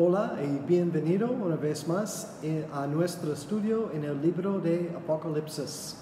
[0.00, 5.96] Hola y bienvenido una vez más eh, a nuestro estudio en el libro de Apocalipsis.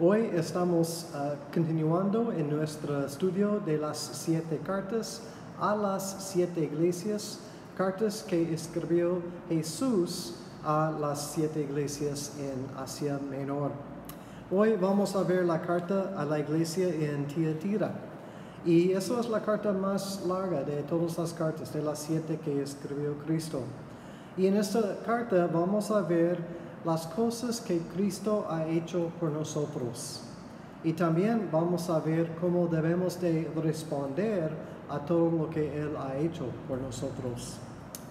[0.00, 5.22] Hoy estamos uh, continuando en nuestro estudio de las siete cartas
[5.60, 7.38] a las siete iglesias,
[7.76, 10.34] cartas que escribió Jesús
[10.64, 13.70] a las siete iglesias en Asia Menor.
[14.50, 18.07] Hoy vamos a ver la carta a la iglesia en Tiatira.
[18.64, 22.62] Y eso es la carta más larga de todas las cartas, de las siete que
[22.62, 23.60] escribió Cristo.
[24.36, 26.38] Y en esta carta vamos a ver
[26.84, 30.22] las cosas que Cristo ha hecho por nosotros.
[30.84, 34.50] Y también vamos a ver cómo debemos de responder
[34.88, 37.56] a todo lo que Él ha hecho por nosotros.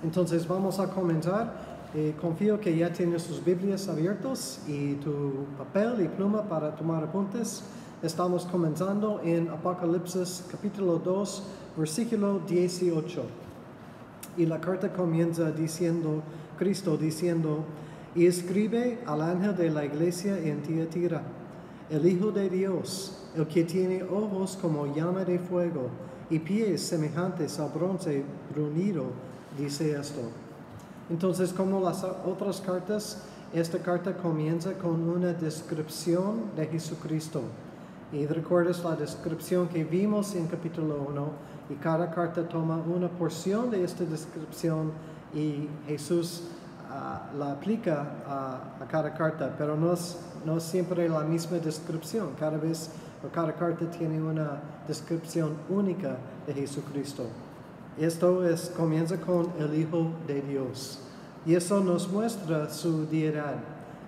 [0.03, 1.77] Entonces vamos a comenzar.
[1.95, 7.03] Eh, confío que ya tienes sus Biblias abiertos y tu papel y pluma para tomar
[7.05, 7.63] apuntes.
[8.03, 11.43] Estamos comenzando en Apocalipsis capítulo 2,
[11.75, 13.23] versículo 18.
[14.37, 16.21] Y la carta comienza diciendo,
[16.59, 17.63] Cristo diciendo,
[18.13, 21.23] y escribe al ángel de la iglesia en Tiatira,
[21.89, 25.89] el Hijo de Dios, el que tiene ojos como llama de fuego
[26.29, 29.05] y pies semejantes al bronce brunido,
[29.57, 30.21] dice esto.
[31.09, 33.23] Entonces, como las otras cartas,
[33.55, 37.41] esta carta comienza con una descripción de Jesucristo.
[38.11, 41.31] Y recuerdas la descripción que vimos en capítulo 1
[41.69, 44.93] y cada carta toma una porción de esta descripción
[45.33, 46.43] y Jesús
[46.89, 51.57] uh, la aplica a, a, cada carta, pero no es, no es siempre la misma
[51.57, 52.29] descripción.
[52.39, 52.91] Cada vez
[53.25, 57.25] o cada carta tiene una descripción única de Jesucristo.
[57.97, 61.01] Esto es, comienza con el Hijo de Dios
[61.45, 63.55] y eso nos muestra su deidad.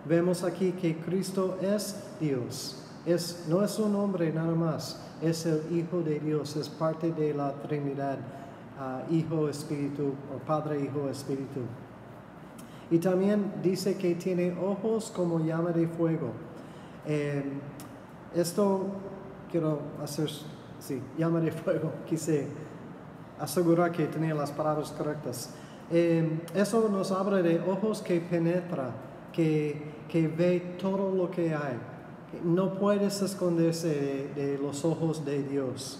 [0.07, 5.61] Vemos aquí que Cristo es Dios es, no es un hombre nada más, es el
[5.71, 8.17] Hijo de Dios, es parte de la Trinidad,
[8.79, 11.61] uh, Hijo, Espíritu, o Padre, Hijo, Espíritu.
[12.91, 16.31] Y también dice que tiene ojos como llama de fuego.
[17.05, 17.43] Eh,
[18.35, 18.87] esto
[19.51, 20.29] quiero hacer,
[20.79, 22.47] sí, llama de fuego, quise
[23.39, 25.51] asegurar que tenía las palabras correctas.
[25.91, 28.91] Eh, eso nos habla de ojos que penetra,
[29.31, 31.77] que, que ve todo lo que hay
[32.43, 35.99] no puedes esconderse de, los ojos de Dios.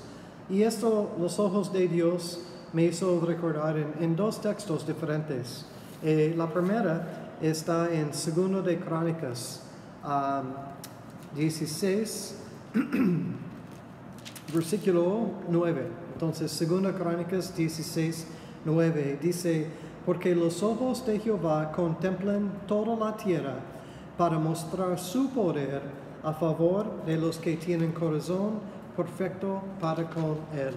[0.50, 2.41] Y esto, los ojos de Dios,
[2.73, 5.66] me hizo recordar en, dos textos diferentes.
[6.03, 9.63] Eh, la primera está en Segundo de Crónicas
[11.35, 12.35] 16,
[14.53, 15.88] versículo 9.
[16.13, 18.28] Entonces, Segundo Crónicas 16,
[18.66, 19.67] 9 dice,
[20.06, 23.56] porque los ojos de Jehová contemplan toda la tierra
[24.17, 25.81] para mostrar su poder
[26.24, 28.59] a favor de los que tienen corazón
[28.96, 30.74] perfecto para con Él.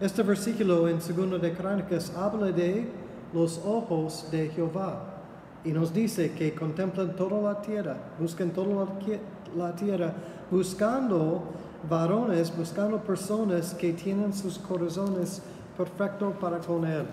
[0.00, 2.88] Este versículo en Segundo de Crónicas habla de
[3.32, 5.04] los ojos de Jehová
[5.64, 8.88] y nos dice que contemplan toda la tierra, buscan toda
[9.56, 10.12] la tierra,
[10.50, 11.42] buscando
[11.88, 15.42] varones, buscando personas que tienen sus corazones
[15.76, 17.04] perfectos para con Él.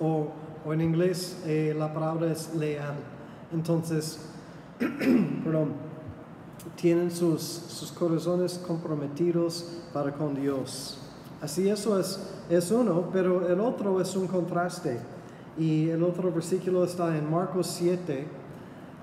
[0.00, 0.28] O,
[0.70, 2.96] en inglés eh, la palabra es leal.
[3.52, 4.20] Entonces,
[4.78, 5.87] perdón
[6.76, 10.98] tienen sus, sus corazones comprometidos para con Dios.
[11.40, 12.18] Así eso es,
[12.50, 14.98] es uno, pero el otro es un contraste.
[15.56, 18.26] Y el otro versículo está en Marcos 7,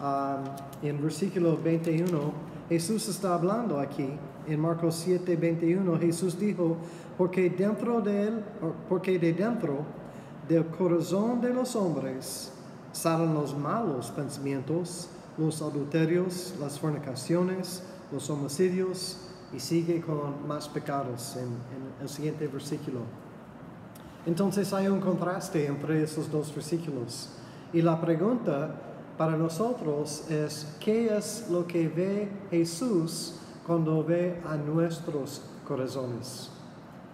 [0.02, 2.34] um, en versículo 21.
[2.70, 4.10] Jesús está hablando aquí.
[4.48, 6.78] En Marcos 7, 21, Jesús dijo,
[7.18, 8.44] porque dentro de él,
[8.88, 9.80] porque de dentro
[10.48, 12.52] del corazón de los hombres
[12.92, 19.18] salen los malos pensamientos, los adulterios, las fornicaciones, los homicidios,
[19.54, 21.50] y sigue con más pecados en,
[22.02, 23.02] el siguiente versículo.
[24.26, 27.30] Entonces hay un contraste entre esos dos versículos.
[27.72, 28.76] Y la pregunta
[29.18, 33.36] para nosotros es, ¿qué es lo que ve Jesús
[33.66, 36.50] cuando ve a nuestros corazones?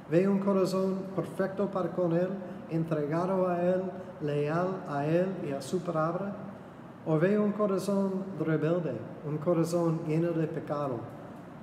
[0.10, 2.30] ¿Ve un corazón perfecto para con Él,
[2.70, 3.84] entregado a Él,
[4.22, 6.51] leal a Él y a su palabra?
[7.06, 8.94] O ve un corazón rebelde,
[9.28, 11.00] un corazón lleno de pecado.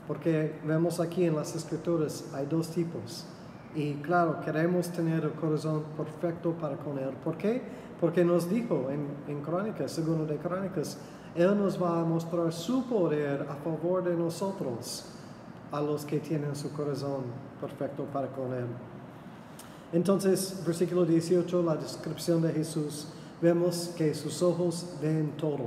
[0.08, 3.26] Porque vemos aquí en las escrituras hay dos tipos.
[3.74, 7.10] Y claro, queremos tener el corazón perfecto para con Él.
[7.22, 7.62] ¿Por qué?
[8.00, 10.98] Porque nos dijo en, en Crónicas, segundo de Crónicas,
[11.36, 15.04] Él nos va a mostrar su poder a favor de nosotros,
[15.70, 17.24] a los que tienen su corazón
[17.60, 18.66] perfecto para con Él.
[19.92, 23.08] Entonces, versículo 18, la descripción de Jesús
[23.40, 25.66] vemos que sus ojos ven todo.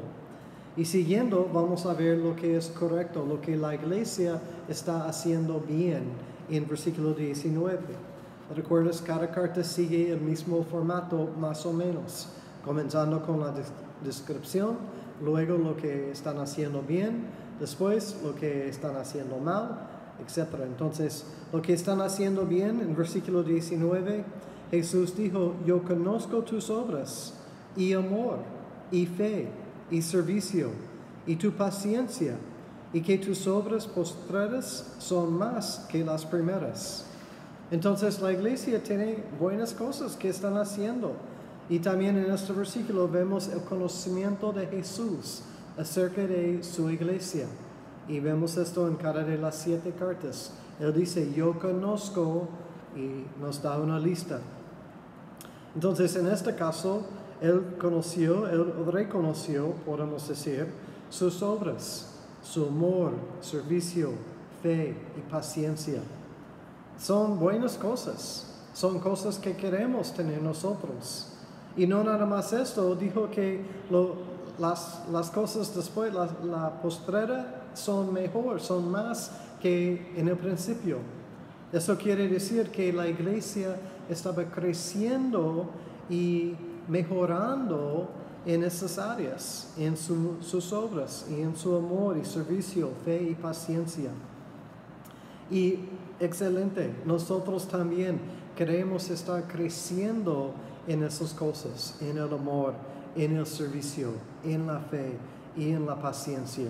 [0.78, 4.40] Y siguiendo vamos a ver lo que es correcto, lo que la iglesia
[4.70, 6.04] está haciendo bien
[6.50, 7.80] en versículo 19.
[8.56, 12.28] Recuerdas, cada carta sigue el mismo formato más o menos,
[12.66, 13.72] comenzando con la des-
[14.04, 14.78] descripción,
[15.24, 17.26] luego lo que están haciendo bien,
[17.60, 19.88] después lo que están haciendo mal,
[20.26, 20.48] etc.
[20.66, 24.24] Entonces, lo que están haciendo bien en versículo 19,
[24.72, 27.34] Jesús dijo, yo conozco tus obras
[27.76, 28.40] y amor
[28.92, 29.48] y fe
[29.90, 30.70] y servicio
[31.26, 32.36] y tu paciencia
[32.94, 37.06] y que tus obras postreras son más que las primeras.
[37.72, 41.14] Entonces la iglesia tiene buenas cosas que están haciendo.
[41.70, 45.44] Y también en este versículo vemos el conocimiento de Jesús
[45.78, 47.46] acerca de su iglesia.
[48.10, 50.52] Y vemos esto en cada de las siete cartas.
[50.82, 52.50] Él dice, yo conozco
[52.96, 54.42] y nos da una lista.
[55.74, 57.06] Entonces, en este caso,
[57.42, 60.68] él conoció, él reconoció, podemos decir,
[61.10, 62.08] sus obras,
[62.44, 64.12] su amor, servicio,
[64.62, 66.02] fe y paciencia.
[67.00, 71.30] Son buenas cosas, son cosas que queremos tener nosotros.
[71.76, 73.62] Y no nada más esto, dijo que
[74.60, 80.98] las, las cosas después, la, la postrera, son mejor, son más que en el principio.
[81.74, 83.78] Eso quiere decir que la iglesia
[84.10, 85.70] estaba creciendo
[86.10, 86.56] y
[86.88, 88.10] mejorando
[88.46, 93.36] en esas áreas, en su- sus obras y en su amor y servicio, fe y
[93.36, 94.10] paciencia.
[95.50, 95.80] Y
[96.20, 98.20] excelente, nosotros también
[98.56, 100.54] queremos estar creciendo
[100.88, 102.74] en esas cosas, en el amor,
[103.16, 104.10] en el servicio,
[104.44, 105.18] en la fe
[105.56, 106.70] y en la paciencia.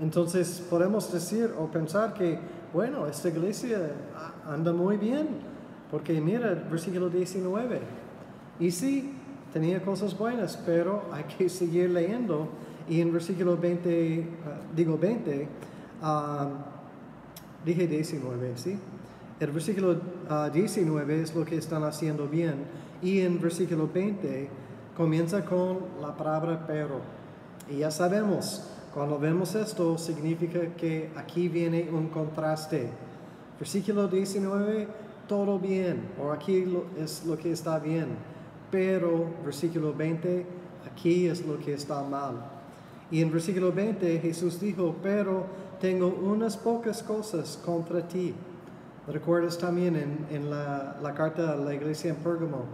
[0.00, 2.38] Entonces podemos decir o pensar que,
[2.72, 3.90] bueno, esta iglesia
[4.46, 5.28] anda muy bien,
[5.90, 7.80] porque mira versículo 19.
[8.60, 9.14] Y sí,
[9.56, 12.46] tenía cosas buenas, pero hay que seguir leyendo.
[12.90, 15.48] Y en versículo 20, ah, digo 20,
[16.02, 16.46] ah,
[17.64, 18.78] dije 19, ¿sí?
[19.40, 19.98] El versículo
[20.28, 22.66] ah, 19 es lo que están haciendo bien.
[23.00, 24.50] Y en versículo 20
[24.94, 27.00] comienza con la palabra pero.
[27.70, 32.90] Y ya sabemos, cuando vemos esto, significa que aquí viene un contraste.
[33.58, 34.86] Versículo 19,
[35.26, 38.35] todo bien, o aquí es lo que está bien.
[38.70, 40.46] Pero versículo 20,
[40.90, 42.34] aquí es lo que está mal.
[43.10, 45.46] Y en versículo 20 Jesús dijo, pero
[45.80, 48.34] tengo unas pocas cosas contra ti.
[49.06, 52.64] Recuerdas también en, en la, la carta a la iglesia en Pérgamo,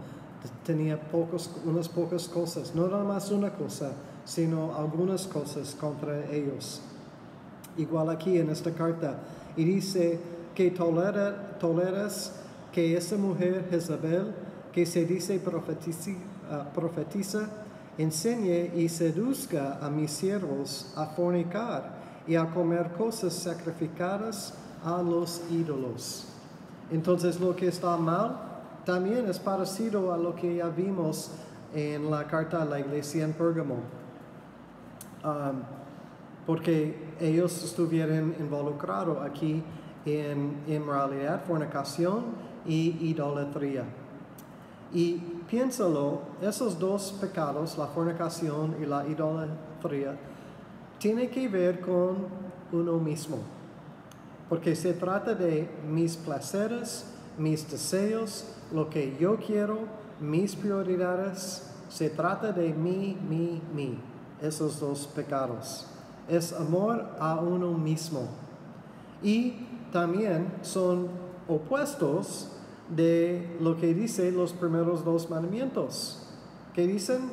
[0.65, 3.91] tenía pocos, unas pocas cosas, no nada más una cosa,
[4.25, 6.81] sino algunas cosas contra ellos.
[7.77, 9.19] Igual aquí en esta carta,
[9.55, 10.19] y dice
[10.55, 12.33] que tolera, toleras
[12.71, 14.33] que esa mujer Jezabel,
[14.73, 15.39] que se dice
[16.49, 17.49] ah, profetiza,
[17.97, 25.41] enseñe y seduzca a mis siervos a fornicar y a comer cosas sacrificadas a los
[25.51, 26.27] ídolos.
[26.91, 28.37] Entonces lo que está mal
[28.85, 31.31] también es parecido a lo que ya vimos
[31.73, 33.77] en la carta a la iglesia en Pérgamo.
[36.45, 39.63] Porque ellos estuvieron involucrados aquí
[40.05, 42.25] en inmoralidad, fornicación
[42.65, 43.85] y idolatría.
[44.93, 45.15] Y
[45.49, 50.15] piénsalo, esos dos pecados, la fornicación y la idolatría,
[50.99, 52.27] tienen que ver con
[52.71, 53.39] uno mismo.
[54.47, 57.05] Porque se trata de mis placeres,
[57.39, 59.79] mis deseos, lo que yo quiero,
[60.19, 61.69] mis prioridades.
[61.89, 63.97] Se trata de mí, mí, mí.
[64.41, 65.87] Esos dos pecados.
[66.29, 68.27] Es amor a uno mismo.
[69.23, 69.55] Y
[69.91, 71.07] también son
[71.47, 72.52] opuestos
[72.89, 76.25] de lo que dice los primeros dos mandamientos.
[76.73, 77.31] Que dicen,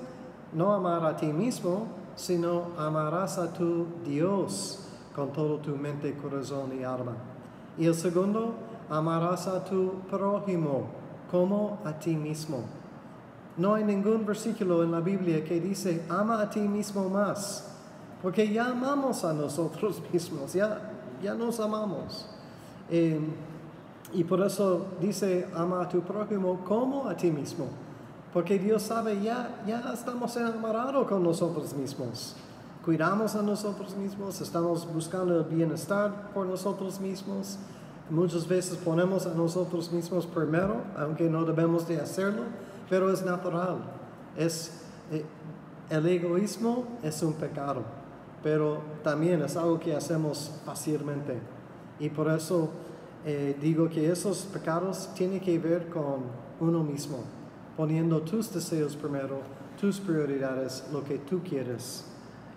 [0.53, 6.79] no amar a ti mismo, sino amarás a tu Dios con todo tu mente, corazón
[6.79, 7.17] y alma.
[7.79, 8.55] Y el segundo,
[8.89, 10.87] amarás a tu prójimo
[11.31, 12.65] como a ti mismo.
[13.57, 17.69] No hay ningún versículo en la Biblia que dice, ama a ti mismo más,
[18.23, 20.93] porque ya amamos a nosotros mismos, ya,
[21.23, 22.29] ya nos amamos.
[22.89, 23.21] Eh,
[24.13, 27.67] y por eso dice, ama a tu prójimo como a ti mismo,
[28.33, 32.37] porque Dios sabe, ya, ya estamos enamorados con nosotros mismos.
[32.85, 37.59] Cuidamos a nosotros mismos, estamos buscando el bienestar por nosotros mismos.
[38.09, 42.45] Muchas veces ponemos a nosotros mismos primero, aunque no debemos de hacerlo,
[42.89, 43.79] pero es natural.
[44.37, 45.25] Es, eh,
[45.91, 47.83] el egoísmo es un pecado,
[48.43, 51.39] pero también es algo que hacemos fácilmente.
[51.99, 52.71] Y por eso
[53.25, 56.23] eh, digo que esos pecados tienen que ver con
[56.59, 57.19] uno mismo,
[57.77, 59.41] poniendo tus deseos primero,
[59.79, 62.05] tus prioridades, lo que tú quieres.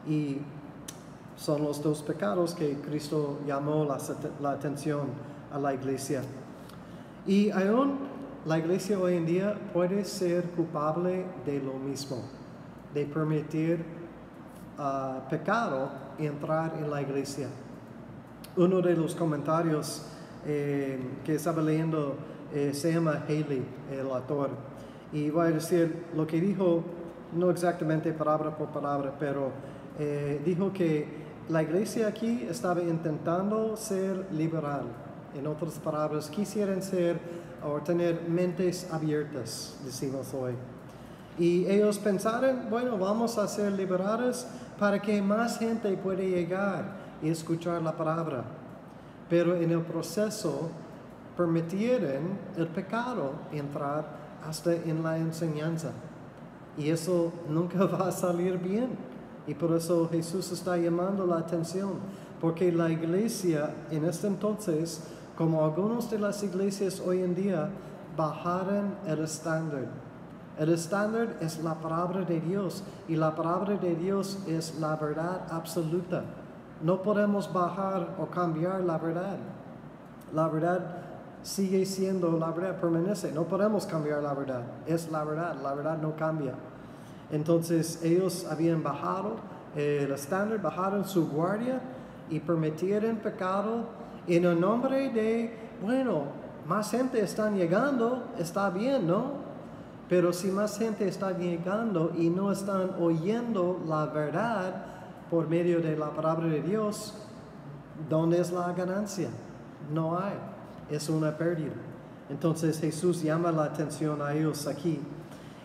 [0.08, 0.38] Y
[1.36, 3.98] son los dos pecados que Cristo llamó la,
[4.42, 5.08] la atención
[5.52, 6.22] a la iglesia.
[7.26, 8.00] Y aún
[8.46, 12.18] la iglesia hoy en día puede ser culpable de lo mismo,
[12.94, 13.84] de permitir
[14.78, 17.48] uh, pecado entrar en la iglesia.
[18.58, 20.06] Uno de los comentarios
[20.46, 22.16] eh, que estaba leyendo
[22.54, 24.52] eh, se llama Haley, el autor,
[25.12, 26.84] y voy a decir lo que dijo,
[27.34, 29.52] no exactamente palabra por palabra, pero
[30.00, 31.08] eh, dijo que
[31.50, 34.84] la iglesia aquí estaba intentando ser liberal.
[35.36, 37.20] En otras palabras, quisieran ser
[37.64, 40.54] o tener mentes abiertas, decimos hoy.
[41.40, 44.48] Y ellos pensaron, bueno, vamos a ser liberales
[44.78, 46.86] para que más gente pueda llegar
[47.22, 48.44] y escuchar la palabra.
[49.34, 50.70] Pero en el proceso
[51.36, 54.06] permitieron el pecado entrar
[54.48, 55.90] hasta en la enseñanza.
[56.78, 58.90] Y eso nunca va a salir bien.
[59.48, 61.94] Y por eso Jesús está llamando la atención.
[62.40, 65.02] Porque la iglesia en este entonces
[65.36, 67.70] como algunas de las iglesias hoy en día
[68.16, 69.88] bajaron el estándar.
[70.60, 75.48] El estándar es la palabra de Dios y la palabra de Dios es la verdad
[75.50, 76.24] absoluta.
[76.84, 79.38] No podemos bajar o cambiar la verdad.
[80.34, 80.98] La verdad
[81.42, 83.32] sigue siendo la verdad, permanece.
[83.32, 84.64] No podemos cambiar la verdad.
[84.86, 86.56] Es la verdad, la verdad no cambia.
[87.32, 89.38] Entonces ellos habían bajado
[89.78, 91.80] el estándar, bajaron su guardia
[92.30, 93.86] y permitieron pecado
[94.28, 96.24] en el nombre de, bueno,
[96.68, 99.44] más gente está llegando, está bien, ¿no?
[100.10, 104.93] Pero si más gente está llegando y no están oyendo la verdad
[105.34, 107.16] por medio de la palabra de Dios,
[108.08, 109.30] ¿dónde es la ganancia?
[109.92, 110.36] No hay,
[110.92, 111.74] es una pérdida.
[112.30, 115.00] Entonces Jesús llama la atención a ellos aquí.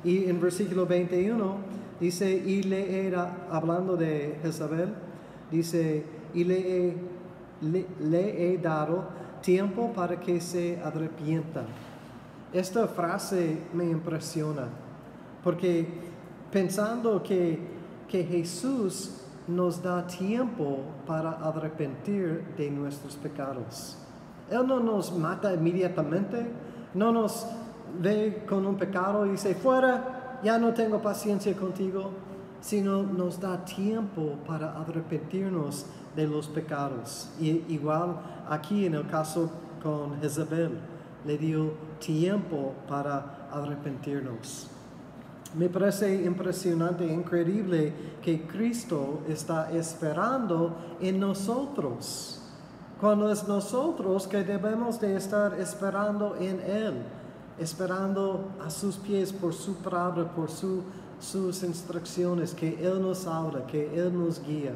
[0.02, 1.56] Y en versículo 21
[2.00, 4.94] dice, y le era, hablando de Jezabel,
[5.50, 6.96] dice, y le
[7.60, 9.04] le, he dado
[9.42, 11.66] tiempo para que se arrepienta.
[12.54, 14.66] Esta frase me impresiona,
[15.44, 15.86] porque
[16.50, 17.58] pensando que,
[18.08, 23.96] que Jesús nos da tiempo para arrepentir de nuestros pecados.
[24.50, 26.46] Él no nos mata inmediatamente,
[26.94, 27.46] no nos
[28.00, 32.10] ve con un pecado y dice, fuera, ya no tengo paciencia contigo,
[32.60, 37.30] sino nos da tiempo para arrepentirnos de los pecados.
[37.40, 38.16] Y igual
[38.48, 39.50] aquí en el caso
[39.82, 40.78] con Jezabel,
[41.24, 44.70] le dio tiempo para arrepentirnos.
[45.54, 52.42] Me parece impresionante, increíble que Cristo está esperando en nosotros.
[53.00, 56.94] Cuando es nosotros que debemos de estar esperando en Él,
[57.58, 63.94] esperando a sus pies por su palabra, por sus instrucciones, que Él nos habla, que
[63.98, 64.74] Él nos guía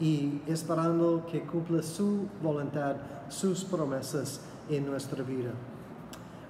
[0.00, 2.96] y esperando que cumpla su voluntad,
[3.28, 5.52] sus promesas en nuestra vida.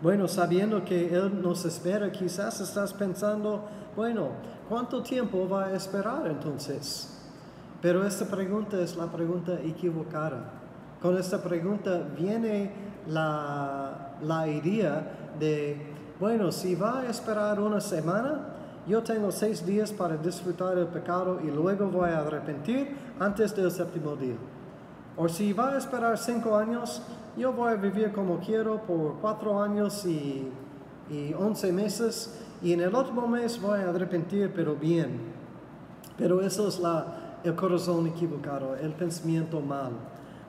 [0.03, 4.29] Bueno, sabiendo que Él nos espera, quizás estás pensando, bueno,
[4.67, 7.19] ¿cuánto tiempo va a esperar entonces?
[7.83, 10.53] Pero esta pregunta es la pregunta equivocada.
[11.03, 12.73] Con esta pregunta viene
[13.07, 15.77] la, la idea de,
[16.19, 18.55] bueno, si va a esperar una semana,
[18.87, 23.71] yo tengo seis días para disfrutar el pecado y luego voy a arrepentir antes del
[23.71, 24.37] séptimo día.
[25.23, 27.03] O si va a esperar cinco años,
[27.37, 30.49] yo voy a vivir como quiero por cuatro años y,
[31.11, 35.21] y once meses y en el otro mes voy a arrepentir, pero bien.
[36.17, 39.93] Pero eso es la, el corazón equivocado, el pensamiento mal.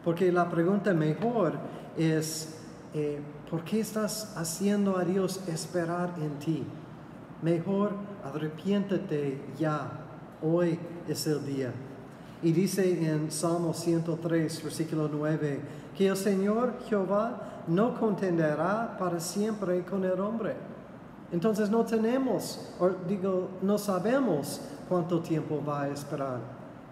[0.05, 1.51] Porque la pregunta mejor
[1.97, 2.57] es,
[2.93, 6.63] eh, ¿por qué estás haciendo a Dios esperar en ti?
[7.41, 7.91] Mejor
[8.23, 9.91] arrepiéntete ya,
[10.41, 11.73] hoy es el día.
[12.43, 15.59] Y dice en Salmo 103, versículo 9,
[15.95, 20.55] que el Señor Jehová no contenderá para siempre con el hombre.
[21.31, 26.39] Entonces no tenemos, o digo, no sabemos cuánto tiempo va a esperar.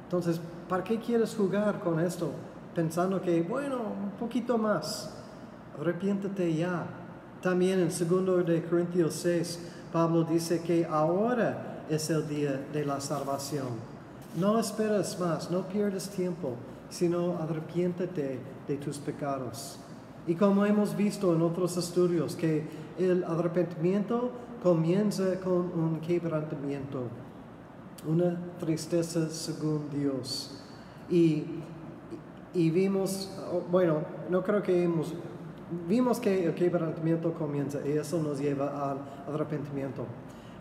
[0.03, 2.31] Entonces, ¿para qué quieres jugar con esto?
[2.73, 5.13] Pensando que, bueno, un poquito más.
[5.79, 6.85] Arrepiéntete ya.
[7.41, 9.59] También en 2 de Corintios 6,
[9.91, 13.88] Pablo dice que ahora es el día de la salvación.
[14.37, 16.53] No esperes más, no pierdas tiempo,
[16.89, 19.79] sino arrepiéntete de tus pecados.
[20.27, 22.67] Y como hemos visto en otros estudios, que
[22.97, 24.31] el arrepentimiento
[24.61, 27.03] comienza con un quebrantamiento,
[28.07, 30.63] una tristeza según Dios.
[31.09, 31.45] Y,
[32.53, 33.31] y vimos,
[33.71, 35.13] bueno, no creo que hemos
[35.87, 38.97] vimos que el quebrantamiento comienza y eso nos lleva al
[39.33, 40.05] arrepentimiento.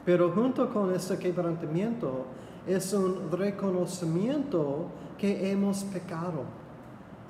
[0.04, 2.26] Pero junto con este quebrantamiento
[2.68, 6.44] es un reconocimiento que hemos pecado.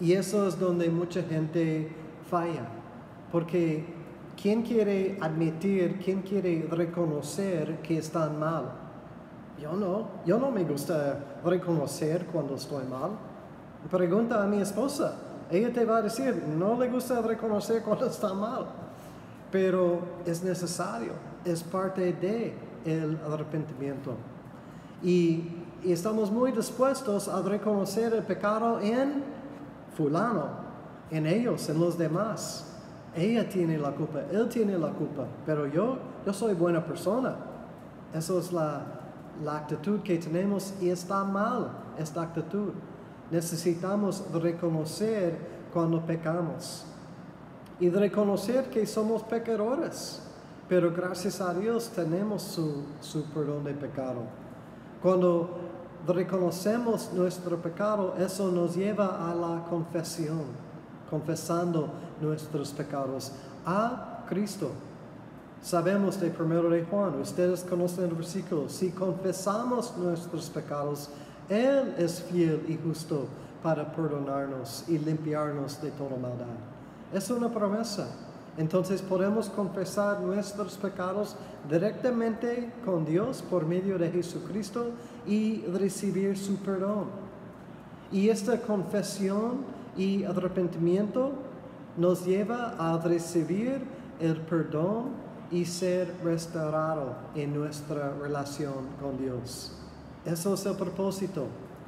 [0.01, 1.91] Y eso es donde mucha gente
[2.31, 2.69] falla.
[3.33, 3.85] Porque
[4.41, 8.73] ¿quién quiere admitir, quién quiere reconocer que están mal?
[9.61, 13.11] Yo no, yo no me gusta reconocer cuando estoy mal.
[13.91, 15.17] Pregunta a mi esposa,
[15.51, 18.67] ella te va a decir, no le gusta reconocer cuando está mal,
[19.51, 21.13] pero es necesario,
[21.45, 22.55] es parte de
[22.85, 24.15] el arrepentimiento.
[25.03, 25.45] Y,
[25.85, 29.23] y estamos muy dispuestos a reconocer el pecado en
[29.97, 30.47] fulano,
[31.11, 32.65] en ellos, en los demás.
[33.15, 37.37] Ella tiene la culpa, él tiene la culpa, pero yo, yo soy buena persona.
[38.15, 38.83] Eso es la,
[39.45, 42.71] la actitud que tenemos y está mal esta actitud.
[43.31, 45.37] Necesitamos reconocer
[45.73, 46.87] cuando pecamos
[47.81, 50.23] y reconocer que somos pecadores,
[50.69, 54.23] pero gracias a Dios tenemos su, su perdón de pecado.
[55.03, 55.49] Cuando
[56.07, 60.45] reconocemos nuestro pecado, eso nos lleva a la confesión,
[61.09, 61.89] confesando
[62.21, 63.33] nuestros pecados
[63.65, 64.71] a Cristo.
[65.63, 71.11] Sabemos de primero de Juan, ustedes conocen el versículo, si confesamos nuestros pecados,
[71.49, 73.27] Él es fiel y justo
[73.63, 76.47] para perdonarnos y limpiarnos de toda maldad.
[77.13, 78.09] Es una promesa.
[78.59, 81.37] Entonces podemos confesar nuestros pecados
[81.71, 84.91] directamente con Dios por medio de Jesucristo
[85.29, 87.07] y recibir su perdón.
[88.11, 89.59] Y esta confesión
[89.97, 91.33] y arrepentimiento
[91.97, 93.81] nos lleva a recibir
[94.19, 95.11] el perdón
[95.53, 99.73] y ser restaurado en nuestra relación con Dios.
[100.25, 101.47] Eso es el propósito,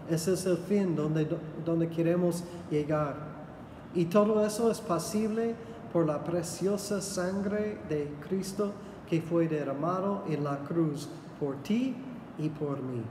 [0.08, 1.26] ese es el fin donde,
[1.64, 3.16] donde queremos llegar.
[3.92, 5.56] Y todo eso es posible
[5.92, 8.72] por la preciosa sangre de Cristo
[9.08, 11.96] que fue derramado en la cruz por ti
[12.38, 13.02] y por mí.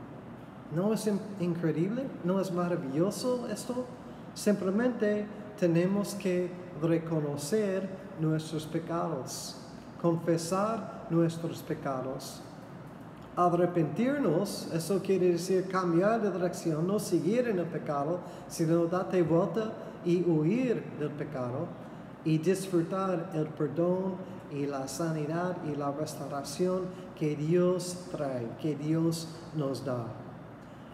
[0.75, 1.09] ¿No es
[1.39, 2.03] increíble?
[2.24, 3.86] ¿No es maravilloso esto?
[4.33, 5.25] Simplemente
[5.59, 6.50] tenemos que
[6.81, 9.59] reconocer nuestros pecados
[10.01, 12.41] confesar nuestros pecados.
[13.36, 19.72] Arrepentirnos, eso quiere decir cambiar de dirección, no seguir en el pecado, sino darte vuelta
[20.05, 21.68] y huir del pecado
[22.25, 24.16] y disfrutar el perdón
[24.51, 26.84] y la sanidad y la restauración
[27.18, 30.08] que Dios trae, que Dios nos da.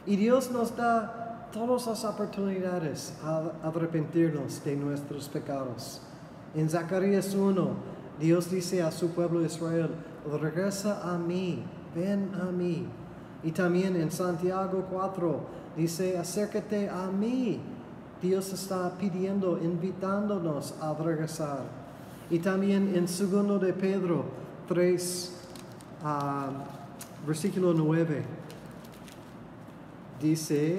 [0.06, 6.02] Y Dios nos da todas las oportunidades a arrepentirnos de nuestros pecados.
[6.54, 7.70] En Zacarías 1,
[8.20, 9.90] Dios dice a su pueblo Israel,
[10.42, 11.64] regresa a mí,
[11.96, 12.86] ven a mí.
[13.44, 15.40] Y también en Santiago 4
[15.78, 17.62] dice, acércate a mí.
[18.26, 21.60] Dios está pidiendo, invitándonos a regresar.
[22.32, 24.26] Y también en segundo de Pedro
[24.68, 25.32] 3,
[26.04, 26.50] ah,
[27.28, 28.24] versículo 9,
[30.20, 30.78] dice,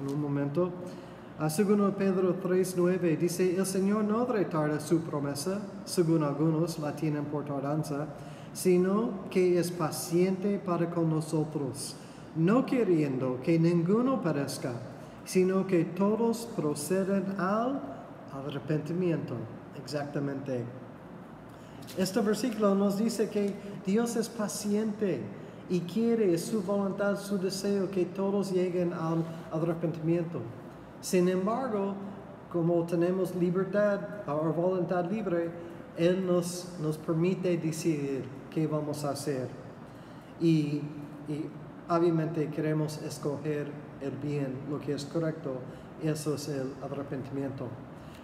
[0.00, 0.70] en un momento,
[1.40, 7.24] a segundo Pedro 3.9 dice, el Señor no retarda su promesa, según algunos la tienen
[7.24, 8.06] por tardanza,
[8.52, 11.96] sino que es paciente para con nosotros,
[12.36, 14.72] no queriendo que ninguno perezca,
[15.26, 17.82] sino que todos proceden al
[18.32, 19.34] arrepentimiento.
[19.82, 20.64] Exactamente.
[21.98, 23.52] Este versículo nos dice que
[23.84, 25.20] Dios es paciente
[25.68, 30.40] y quiere, su voluntad, su deseo que todos lleguen al arrepentimiento.
[31.00, 31.94] Sin embargo,
[32.52, 35.50] como tenemos libertad o voluntad libre,
[35.96, 39.48] Él nos, nos permite decidir qué vamos a hacer.
[40.40, 40.82] Y,
[41.28, 41.46] y
[41.88, 45.58] obviamente queremos escoger el bien, lo que es correcto,
[46.02, 47.68] eso es el arrepentimiento.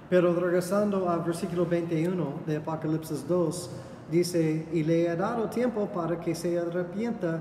[0.08, 3.70] Pero regresando al versículo 21 de Apocalipsis 2,
[4.10, 7.40] dice, y le ha dado tiempo para que se arrepienta,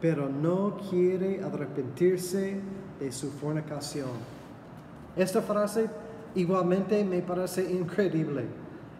[0.00, 2.60] pero no quiere arrepentirse
[2.98, 4.10] de su fornicación.
[5.16, 5.88] Esta frase
[6.34, 8.46] igualmente me parece increíble.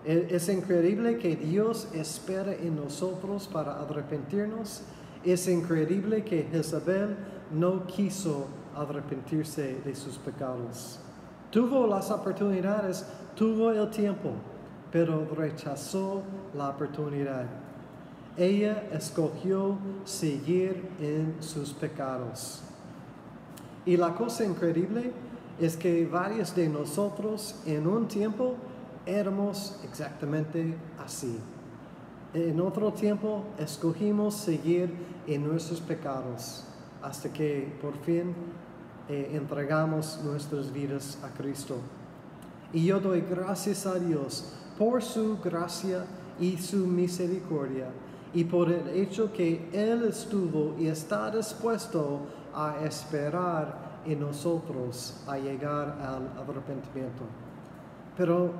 [0.04, 4.82] E, es increíble que Dios espera en nosotros para arrepentirnos.
[5.24, 7.16] Es increíble que Jezabel
[7.52, 10.98] no quiso arrepentirse de sus pecados.
[11.50, 13.06] Tuvo las oportunidades,
[13.36, 14.32] tuvo el tiempo,
[14.90, 16.22] pero rechazó
[16.56, 17.46] la oportunidad.
[18.36, 22.62] Ella escogió seguir en sus pecados.
[23.84, 25.12] Y la cosa increíble
[25.60, 28.54] es que varios de nosotros en un tiempo
[29.06, 31.38] éramos exactamente así.
[32.34, 34.90] En otro tiempo escogimos seguir
[35.26, 36.64] en nuestros pecados
[37.02, 38.34] hasta que por fin
[39.06, 41.76] eh, entregamos nuestras vidas a Cristo.
[42.72, 46.06] Y yo doy gracias a Dios por su gracia
[46.40, 47.88] y su misericordia
[48.32, 52.20] y por el hecho que Él estuvo y está dispuesto
[52.54, 57.24] a esperar en nosotros a llegar al arrepentimiento.
[58.16, 58.52] Pero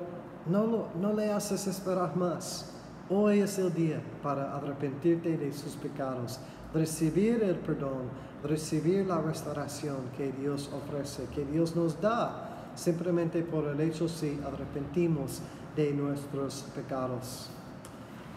[0.44, 2.81] no, no le haces esperar más.
[3.14, 6.40] Hoy es el día para arrepentirte de sus pecados,
[6.72, 8.08] recibir el perdón,
[8.42, 14.40] recibir la restauración que Dios ofrece, que Dios nos da, simplemente por el hecho si
[14.42, 15.42] arrepentimos
[15.76, 17.50] de nuestros pecados.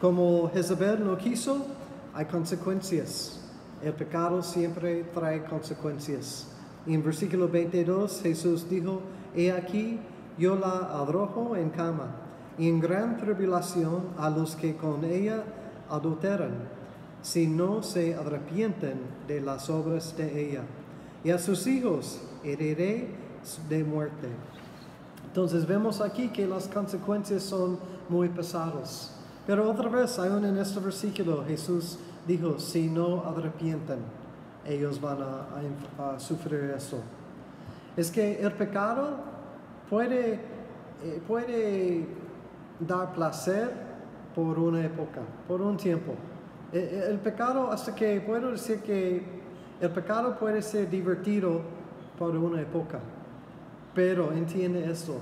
[0.01, 1.67] Como Jezebel no quiso,
[2.13, 3.39] hay consecuencias.
[3.81, 6.49] El pecado siempre trae consecuencias.
[6.85, 8.99] Y en versículo 22 Jesús dijo,
[9.37, 10.01] He aquí,
[10.37, 12.24] yo la arrojo en cama,
[12.57, 15.43] y en gran tribulación a los que con ella
[15.89, 16.53] adulteran,
[17.21, 20.61] si no se arrepienten de las obras de ella.
[21.23, 23.09] Y a sus hijos heriré
[23.67, 24.29] de muerte.
[25.25, 27.77] Entonces vemos aquí que las consecuencias son
[28.09, 29.15] muy pesadas.
[29.45, 33.99] Pero otra vez, aún en este versículo, Jesús dijo, si no arrepienten,
[34.65, 36.99] ellos van a, sufrir eso.
[37.95, 39.17] Es que el pecado
[39.89, 40.39] puede,
[41.03, 42.07] eh, puede
[42.79, 43.71] dar placer
[44.33, 46.13] por una época, por un tiempo.
[46.71, 49.23] E, e, el, pecado, hasta que puedo decir que
[49.79, 51.61] el pecado puede ser divertido
[52.17, 52.99] por una época,
[53.93, 55.19] pero entiende esto,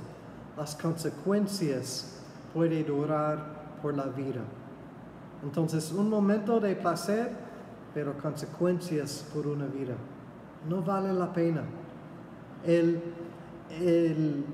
[0.58, 2.20] las consecuencias
[2.54, 4.42] pueden durar por la vida.
[5.44, 7.32] Entonces, un momento de placer,
[7.94, 9.96] pero consecuencias por una vida.
[10.70, 11.64] No vale la pena.
[12.66, 13.02] El,
[13.70, 14.46] el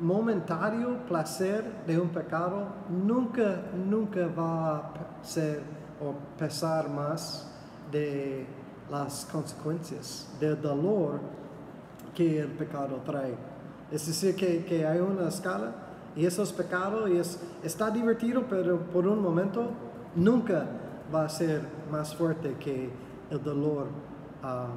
[0.00, 5.62] momentario placer de un pecado nunca, nunca va a ser
[6.00, 7.50] o pesar más
[7.92, 8.46] de
[8.90, 11.20] las consecuencias, del dolor
[12.14, 13.34] que el pecado trae.
[13.90, 15.72] Es decir, que, que hay una escala
[16.16, 19.70] y esos pecados y es, está divertido, pero por un momento
[20.16, 20.66] nunca
[21.14, 22.90] va a ser más fuerte que
[23.30, 23.88] el dolor
[24.42, 24.68] ah,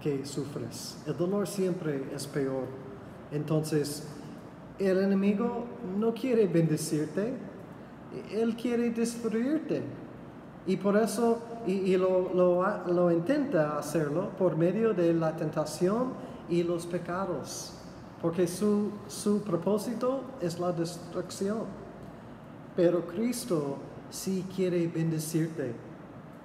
[0.00, 0.98] que sufres.
[1.06, 2.64] El dolor siempre es peor.
[3.32, 4.06] Entonces,
[4.78, 5.64] el enemigo
[5.98, 7.34] no quiere bendecirte,
[8.32, 9.82] él quiere destruirte.
[10.66, 16.14] Y por eso, y, lo, lo, intenta hacerlo por medio de la tentación
[16.48, 17.74] y los pecados,
[18.22, 21.64] porque su, su propósito es la destrucción.
[22.74, 23.76] Pero Cristo
[24.10, 25.74] sí quiere bendecirte.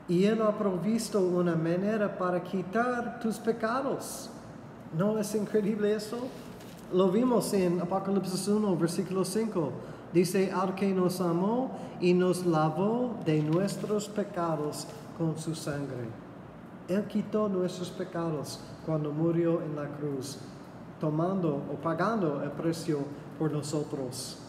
[0.07, 4.29] Y Él ha provisto una manera para quitar tus pecados.
[4.97, 6.17] ¿No es increíble eso?
[6.91, 9.71] Lo vimos en Apocalipsis 1, versículo 5.
[10.11, 11.69] Dice, al que nos amó
[12.01, 16.07] y nos lavó de nuestros pecados con su sangre.
[16.87, 20.39] Él quitó nuestros pecados cuando murió en la cruz,
[20.99, 23.01] tomando o pagando el precio
[23.37, 24.39] por nosotros.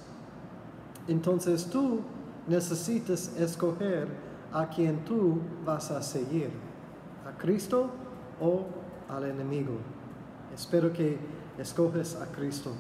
[1.08, 2.00] Entonces tú
[2.46, 4.08] necesitas escoger
[4.50, 6.50] a quien tú vas a seguir,
[7.28, 7.90] a Cristo
[8.40, 8.64] o
[9.10, 9.74] al enemigo.
[10.54, 11.18] Espero que
[11.60, 12.72] escoges a Cristo.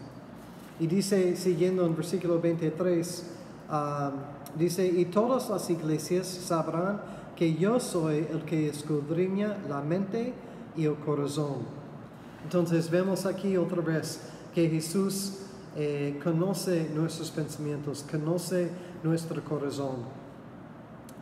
[0.78, 3.24] Y dice, siguiendo en versículo 23,
[3.70, 7.00] um, dice, y todas las iglesias sabrán
[7.36, 10.32] que yo soy el que escudriña la mente
[10.76, 11.58] y el corazón.
[12.42, 14.20] Entonces vemos aquí otra vez
[14.54, 15.40] que Jesús
[15.76, 18.70] eh, conoce nuestros pensamientos, conoce
[19.02, 19.96] nuestro corazón.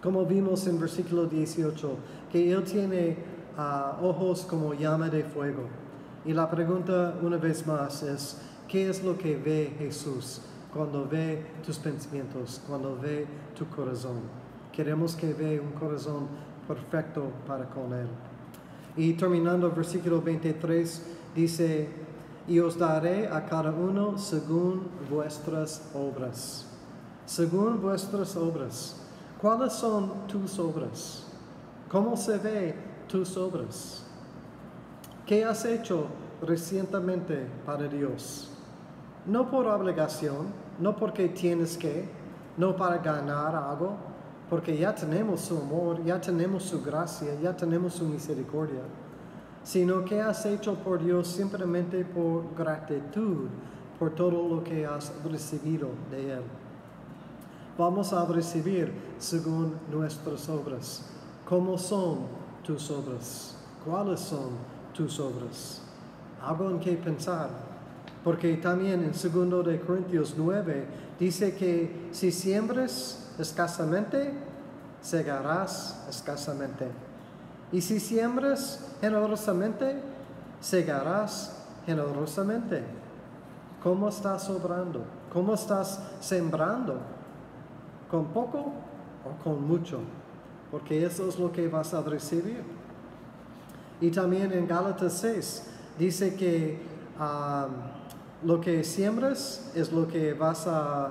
[0.02, 1.96] Como vimos en versículo 18,
[2.30, 3.16] que Él tiene
[3.56, 5.64] ah, ojos como llama de fuego.
[6.28, 8.36] Y la pregunta una vez más es,
[8.68, 14.20] ¿qué es lo que ve Jesús cuando ve tus pensamientos, cuando ve tu corazón?
[14.70, 16.28] Queremos que vea un corazón
[16.66, 18.08] perfecto para con Él.
[18.94, 21.02] Y terminando el versículo 23,
[21.34, 21.88] dice,
[22.46, 26.66] y os daré a cada uno según vuestras obras.
[27.24, 29.00] Según vuestras obras.
[29.40, 31.26] ¿Cuáles son tus obras?
[31.88, 32.74] ¿Cómo se ve
[33.08, 34.04] tus obras?
[35.28, 36.06] ¿Qué has hecho
[36.40, 38.50] recientemente para Dios?
[39.26, 40.46] No por obligación,
[40.80, 42.08] no porque tienes que,
[42.56, 43.98] no para ganar algo,
[44.48, 48.80] porque ya tenemos su amor, ya tenemos su gracia, ya tenemos su misericordia,
[49.62, 53.48] sino que has hecho por Dios simplemente por gratitud
[53.98, 56.42] por todo lo que has recibido de Él.
[57.76, 61.04] Vamos a recibir según nuestras obras.
[61.46, 62.20] ¿Cómo son
[62.64, 63.58] tus obras?
[63.84, 65.80] ¿Cuáles son tus obras.
[66.42, 67.48] Algo en que pensar,
[68.24, 70.86] porque también en 2 de Corintios 9
[71.18, 74.32] dice que si siembres escasamente,
[75.00, 76.86] segarás escasamente.
[77.70, 80.00] Y si siembras generosamente,
[80.60, 81.56] segarás
[81.86, 82.82] generosamente.
[83.82, 85.04] ¿Cómo estás obrando?
[85.32, 86.98] ¿Cómo estás sembrando?
[88.10, 88.72] ¿Con poco
[89.24, 90.00] o con mucho?
[90.72, 92.77] Porque eso es lo que vas a recibir.
[94.00, 95.62] Y también en Gálatas 6
[95.98, 96.80] dice que
[98.44, 101.10] lo que siembras es lo que vas a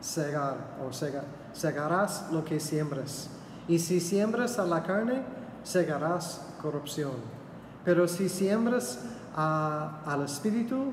[0.00, 3.28] segar o sega- segarás lo que siembres.
[3.68, 5.22] Y si siembras a la carne,
[5.62, 7.12] segarás corrupción.
[7.84, 8.98] Pero si siembras
[9.34, 10.92] a- al espíritu,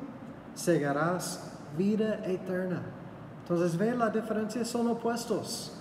[0.56, 2.82] segarás vida eterna.
[3.44, 5.74] Entonces ve la diferencia, son opuestos.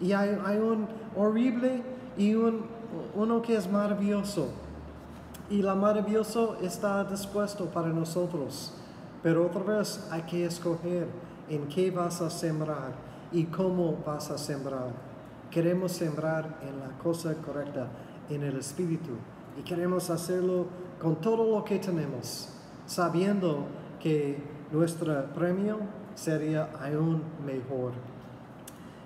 [0.00, 1.82] Y hay, hay un horrible
[2.16, 2.64] y un,
[3.14, 4.48] uno que es maravilloso.
[5.50, 8.74] Y la maravilloso está dispuesto para nosotros.
[9.22, 11.06] Pero otra vez hay que escoger
[11.48, 12.92] en qué vas a sembrar
[13.32, 14.90] y cómo vas a sembrar.
[15.50, 17.88] Queremos sembrar en la cosa correcta,
[18.28, 19.12] en el espíritu.
[19.58, 20.66] Y queremos hacerlo
[21.00, 22.50] con todo lo que tenemos,
[22.86, 23.66] sabiendo
[24.00, 24.38] que
[24.70, 25.78] nuestro premio
[26.14, 27.92] sería aún mejor.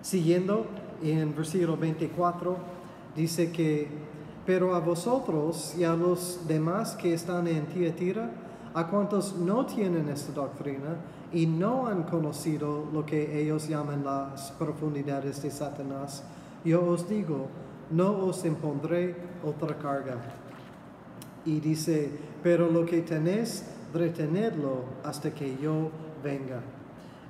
[0.03, 0.66] Siguiendo
[1.03, 2.57] en versículo 24,
[3.16, 3.88] dice que,
[4.46, 8.31] pero a vosotros y a los demás que están en Tiatira,
[8.75, 10.96] a cuantos no tienen esta doctrina
[11.33, 16.25] y no han conocido lo que ellos llaman las profundidades de Satanás,
[16.64, 17.48] yo os digo,
[17.90, 20.16] no os impondré otra carga.
[21.44, 22.11] Y dice,
[22.42, 25.90] pero lo que tenéis, retenedlo hasta que yo
[26.22, 26.61] venga.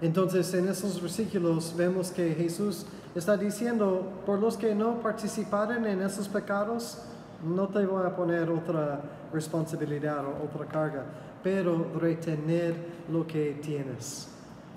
[0.00, 6.02] Entonces en esos versículos vemos que Jesús está diciendo, por los que no participaron en
[6.02, 6.98] esos pecados,
[7.42, 9.00] no te voy a poner otra
[9.32, 11.04] responsabilidad o otra carga,
[11.42, 12.74] pero retener
[13.10, 14.28] lo que tienes.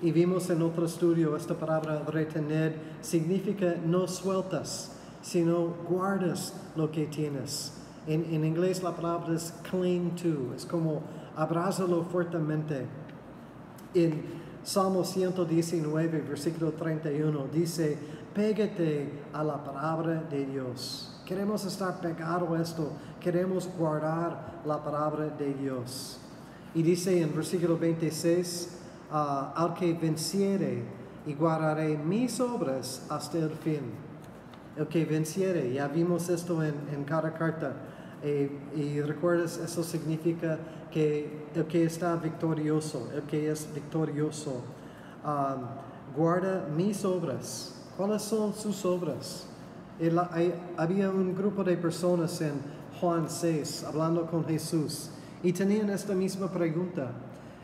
[0.02, 7.06] Y vimos en otro estudio esta palabra retener significa no sueltas, sino guardas lo que
[7.06, 7.72] tienes.
[8.06, 11.02] En, en inglés la palabra es cling to, es como
[11.34, 12.86] abrázalo fuertemente.
[13.94, 14.22] En
[14.64, 17.96] Salmo 119, versículo 31, dice,
[18.36, 21.10] pégate a la palabra de Dios.
[21.24, 26.18] Queremos estar pegado a esto, queremos guardar la palabra de Dios.
[26.74, 28.78] Y dice en versículo 26,
[29.10, 30.84] ah, al que venciere
[31.26, 33.80] y guardaré mis obras hasta el fin.
[34.76, 37.72] El que venciere, ya vimos esto en, en cada carta.
[38.22, 40.58] Eh, y recuerdas, eso significa
[40.90, 44.62] que el que está victorioso, el que es victorioso,
[45.24, 47.75] um, guarda mis obras.
[47.96, 49.46] ¿Cuáles son sus obras?
[50.76, 52.52] Había un grupo de personas en
[53.00, 55.10] Juan 6 hablando con Jesús
[55.42, 57.12] y tenían esta misma pregunta.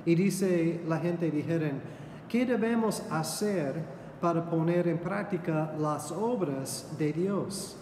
[0.06, 1.80] Y dice la gente, dijeron,
[2.28, 3.74] ¿qué debemos hacer
[4.22, 7.76] para poner en práctica las obras de Dios?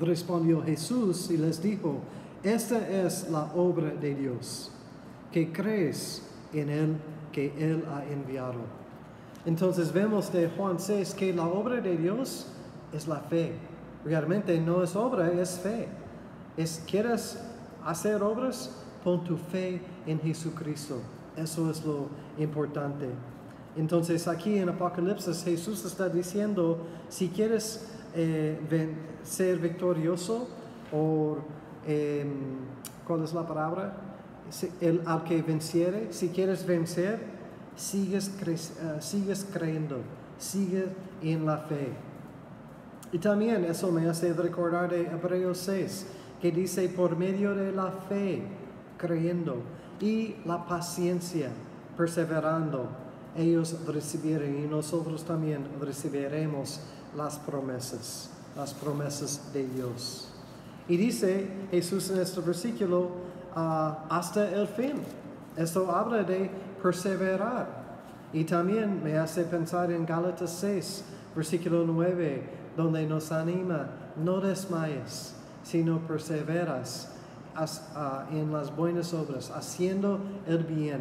[0.00, 2.00] Respondió Jesús y les dijo,
[2.42, 4.72] esta es la obra de Dios,
[5.30, 6.96] que crees en Él
[7.30, 8.85] que Él ha enviado.
[9.46, 12.48] Entonces vemos de Juan 6 que la obra de Dios
[12.92, 13.52] es la fe.
[14.04, 15.88] Realmente no es obra, es fe.
[16.56, 17.40] Es, ¿Quieres
[17.84, 18.82] hacer obras?
[19.04, 21.00] Pon tu fe en Jesucristo.
[21.36, 23.08] Eso es lo importante.
[23.76, 26.78] Entonces aquí en Apocalipsis Jesús está diciendo,
[27.08, 28.58] si quieres eh,
[29.22, 30.48] ser victorioso
[30.92, 31.36] o,
[31.86, 32.30] em,
[33.06, 33.96] ¿cuál es la palabra?
[34.80, 37.35] El, al que venciere, si quieres vencer,
[37.76, 39.98] sigues, cre- eh, sigues creyendo,
[40.38, 40.86] sigues
[41.22, 41.92] en la fe.
[43.12, 46.06] Y también eso me hace recordar de Hebreos 6,
[46.40, 48.42] que dice por medio de la fe,
[48.98, 49.62] creyendo,
[50.00, 51.50] y la paciencia,
[51.96, 52.88] perseverando,
[53.36, 56.80] ellos recibieron y nosotros también recibiremos
[57.16, 60.28] las promesas, las promesas de Dios.
[60.88, 63.10] Y dice Jesús en este versículo,
[63.54, 64.94] ah, hasta el fin.
[65.56, 66.50] Esto habla de
[66.90, 67.66] perseverar.
[68.32, 72.44] Y también me hace pensar en Gálatas 6, versículo 9,
[72.76, 77.10] donde nos anima, no desmayes, sino perseveras
[77.56, 81.00] as- ah, en las buenas obras, haciendo el bien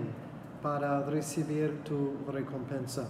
[0.64, 3.06] para recibir tu recompensa.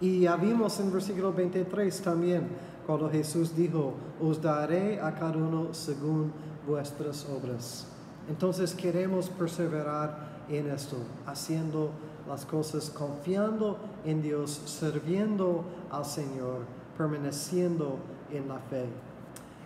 [0.00, 2.48] Y ya vimos en versículo 23 también,
[2.86, 6.32] cuando Jesús dijo, os daré a cada uno según
[6.66, 7.86] vuestras obras.
[8.28, 11.90] Entonces queremos perseverar en esto, haciendo
[12.28, 16.60] las cosas confiando en Dios, sirviendo al Señor,
[16.96, 17.98] permaneciendo
[18.30, 18.86] en la fe.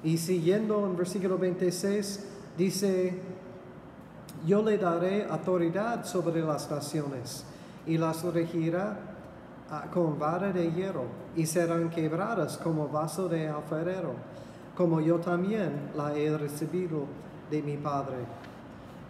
[0.04, 3.20] Y siguiendo en versículo 26, dice,
[4.46, 7.44] yo le daré autoridad sobre las naciones
[7.86, 8.98] y las regirá
[9.70, 11.04] ah, con vara de hierro
[11.36, 14.14] y serán quebradas como vaso de alfarero,
[14.76, 17.06] como yo también la he recibido
[17.50, 18.16] de mi Padre.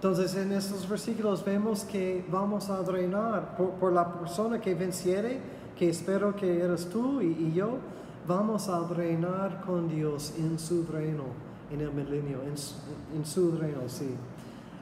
[0.03, 5.38] Entonces en estos versículos vemos que vamos a reinar por, la persona que venciere,
[5.79, 7.79] que espero que eres tú y, yo,
[8.27, 11.23] vamos a reinar con Dios en su reino,
[11.71, 14.11] en el milenio, en su, en reino, sí.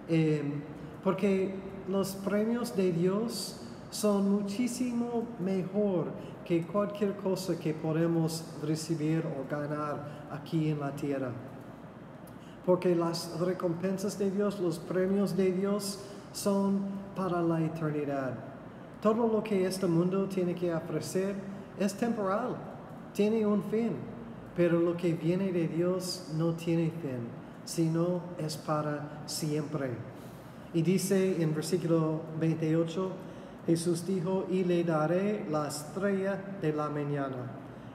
[0.08, 0.42] Eh,
[1.04, 1.54] porque
[1.86, 6.06] los premios de Dios son muchísimo mejor
[6.46, 11.30] que cualquier cosa que podemos recibir o ganar aquí en la tierra.
[12.70, 15.98] Porque las recompensas de Dios, los premios de Dios
[16.32, 16.78] son
[17.16, 18.34] para la eternidad.
[19.02, 21.34] Todo lo que este mundo tiene que ofrecer
[21.80, 22.54] es temporal,
[23.12, 23.90] tiene un fin,
[24.54, 27.26] pero lo que viene de Dios no tiene fin,
[27.64, 29.90] sino es para siempre.
[30.72, 33.10] Y dice en versículo 28,
[33.66, 37.50] Jesús dijo, y le daré la estrella de la mañana.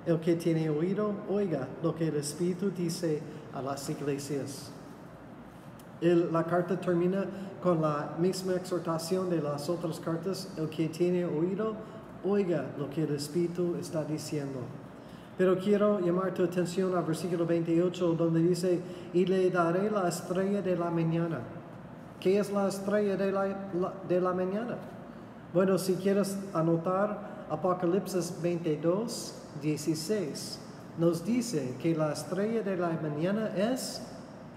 [0.05, 3.21] El que tiene oído, oiga lo que el Espíritu dice
[3.55, 4.71] a las iglesias.
[6.01, 7.25] la carta termina
[7.63, 10.49] con la misma exhortación de las otras cartas.
[10.57, 11.73] El que tiene oído,
[12.23, 14.59] oiga lo que el Espíritu está diciendo.
[15.37, 18.79] Pero quiero llamar tu atención al versículo 28 donde dice,
[19.13, 21.39] y le daré la estrella de la mañana.
[22.19, 23.57] ¿Qué es la estrella de la,
[24.07, 24.77] de la mañana?
[25.53, 30.59] Bueno, si quieres anotar Apocalipsis 22, 16,
[30.97, 34.01] nos dice que la estrella de la mañana es,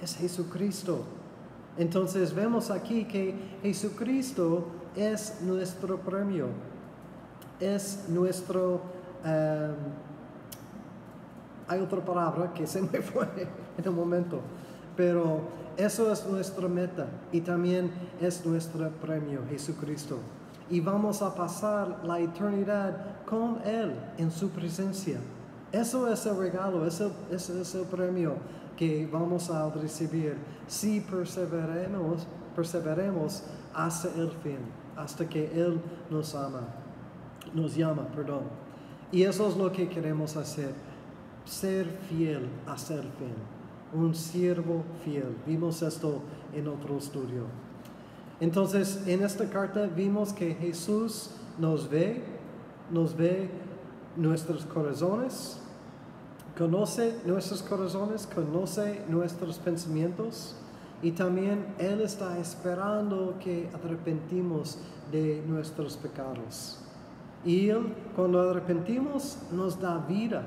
[0.03, 1.05] es Jesucristo.
[1.77, 6.47] Entonces vemos aquí que Jesucristo es nuestro premio,
[7.61, 8.81] es nuestro...
[9.25, 9.75] Em,
[11.69, 13.27] hay otra palabra que se me fue
[13.77, 14.41] en el momento,
[14.97, 15.41] pero
[15.77, 20.19] eso es nuestra meta y también es nuestro premio, Jesucristo.
[20.71, 25.19] Y vamos a pasar la eternidad con Él en su presencia.
[25.73, 28.35] Eso es el regalo, ese, es el premio
[28.77, 33.43] que vamos a recibir si perseveremos, perseveremos
[33.75, 34.59] hasta el fin,
[34.97, 36.63] hasta que Él nos ama,
[37.53, 38.45] nos llama, perdón.
[39.13, 40.73] Y eso es lo que queremos hacer,
[41.45, 43.59] ser fiel hasta el fin
[43.93, 45.37] un siervo fiel.
[45.47, 46.21] Vimos esto
[46.55, 47.45] en otro estudio.
[48.41, 52.23] Entonces, en esta carta vimos que Jesús nos ve,
[52.91, 53.51] nos ve
[54.17, 55.61] nuestros corazones,
[56.57, 60.57] conoce nuestros corazones, conoce nuestros pensamientos
[61.03, 64.79] y también Él está esperando que arrepentimos
[65.13, 66.81] de nuestros pecados.
[67.45, 70.43] Y Él, cuando arrepentimos, nos da vida,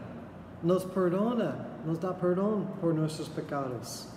[0.62, 4.08] nos perdona nos da perdón por nuestros pecados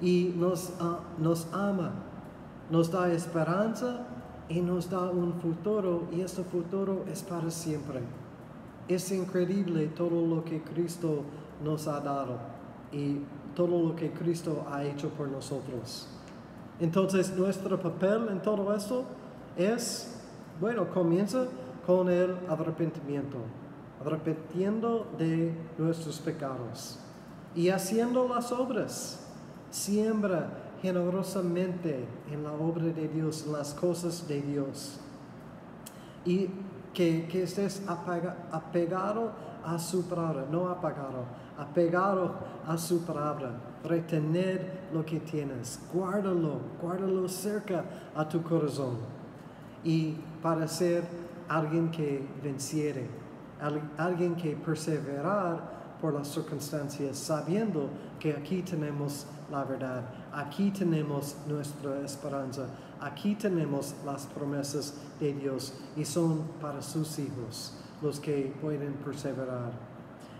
[0.00, 1.92] y nos, ah, nos ama,
[2.70, 4.06] nos da esperanza
[4.48, 8.00] y nos da un futuro y este futuro es para siempre.
[8.88, 11.22] Es increíble todo lo que Cristo
[11.62, 12.38] nos ha dado
[12.92, 13.18] y
[13.54, 16.08] todo lo que Cristo ha hecho por nosotros.
[16.78, 19.04] Entonces nuestro papel en todo esto
[19.56, 20.20] es,
[20.60, 21.46] bueno, comienza
[21.86, 23.38] con el arrepentimiento,
[24.04, 26.98] arrepentiendo de nuestros pecados
[27.54, 29.26] y haciendo las obras.
[29.70, 30.48] Siembra
[30.82, 35.00] generosamente en la obra de Dios, las cosas de Dios.
[36.24, 36.48] Y
[36.96, 39.32] que, que estés apegado
[39.62, 41.26] a su palabra, no apagado,
[41.58, 42.34] apegado
[42.66, 43.50] a su palabra.
[43.84, 48.96] Retener lo que tienes, guárdalo, guárdalo cerca a tu corazón.
[49.84, 51.04] Y para ser
[51.50, 53.06] alguien que venciere,
[53.98, 62.00] alguien que perseverar por las circunstancias, sabiendo que aquí tenemos la verdad, aquí tenemos nuestra
[62.00, 62.66] esperanza,
[63.00, 69.72] aquí tenemos las promesas de Dios y son para sus hijos los que pueden perseverar.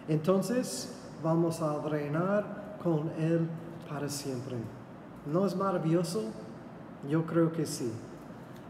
[0.08, 3.48] Entonces vamos a reinar con Él
[3.88, 4.56] para siempre.
[5.26, 6.24] ¿No es maravilloso?
[7.08, 7.90] Yo creo que sí.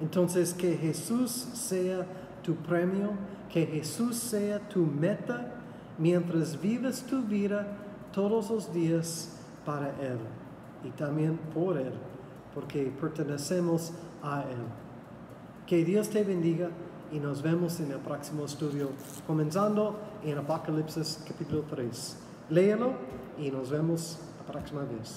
[0.01, 2.07] Entonces que Jesús sea
[2.43, 3.11] tu premio,
[3.53, 5.53] que Jesús sea tu meta
[5.99, 7.67] mientras vives tu vida
[8.13, 10.19] todos los días para Él
[10.85, 11.93] y también por Él,
[12.57, 13.93] porque pertenecemos
[14.23, 14.57] a Él.
[15.67, 16.71] Que Dios te bendiga
[17.13, 18.89] y nos vemos en el próximo estudio,
[19.27, 22.17] comenzando en Apocalipsis capítulo 3.
[22.49, 22.95] Léelo
[23.39, 25.15] y nos vemos la próxima vez.